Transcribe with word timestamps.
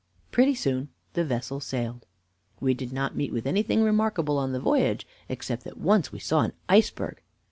Pretty 0.31 0.55
soon 0.55 0.89
the 1.13 1.23
vessel 1.23 1.59
sailed. 1.59 2.07
"We 2.59 2.73
did 2.73 2.91
not 2.91 3.15
meet 3.15 3.31
with 3.31 3.45
anything 3.45 3.83
remarkable 3.83 4.39
on 4.39 4.51
the 4.51 4.59
voyage, 4.59 5.05
except 5.29 5.63
that 5.65 5.77
once 5.77 6.11
we 6.11 6.17
saw 6.17 6.41
an 6.41 6.53
iceberg." 6.67 7.21